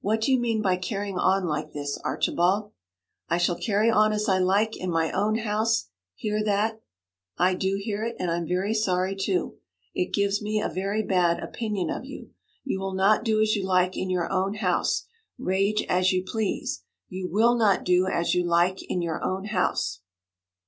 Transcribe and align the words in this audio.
'What 0.00 0.22
do 0.22 0.32
you 0.32 0.40
mean 0.40 0.62
by 0.62 0.74
carrying 0.76 1.16
on 1.16 1.46
like 1.46 1.70
this, 1.72 1.96
Archibald?' 1.98 2.72
'I 3.28 3.38
shall 3.38 3.54
carry 3.56 3.88
on 3.88 4.12
as 4.12 4.28
I 4.28 4.38
like 4.38 4.76
in 4.76 4.90
my 4.90 5.12
own 5.12 5.36
house 5.36 5.90
hear 6.16 6.42
that?' 6.42 6.82
'I 7.38 7.54
do 7.54 7.78
hear 7.80 8.02
it, 8.04 8.16
and 8.18 8.32
I'm 8.32 8.48
very 8.48 8.74
sorry 8.74 9.14
too. 9.14 9.58
It 9.94 10.12
gives 10.12 10.42
me 10.42 10.60
a 10.60 10.68
very 10.68 11.04
bad 11.04 11.38
opinion 11.38 11.88
of 11.88 12.04
you. 12.04 12.30
You 12.64 12.80
will 12.80 12.94
not 12.94 13.22
do 13.24 13.40
as 13.40 13.54
you 13.54 13.64
like 13.64 13.96
in 13.96 14.10
your 14.10 14.28
own 14.28 14.54
house. 14.54 15.06
Rage 15.38 15.84
as 15.88 16.10
you 16.12 16.24
please. 16.24 16.82
You 17.08 17.28
will 17.30 17.54
not 17.54 17.84
do 17.84 18.08
as 18.08 18.34
you 18.34 18.42
like 18.44 18.82
in 18.82 19.00
your 19.00 19.22
own 19.22 19.44
house.' 19.44 20.00